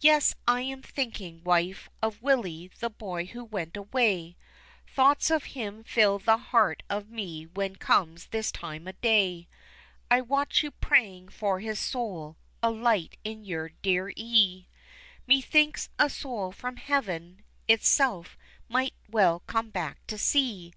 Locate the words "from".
16.50-16.76